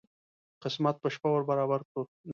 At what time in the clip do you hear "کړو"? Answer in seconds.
1.89-2.01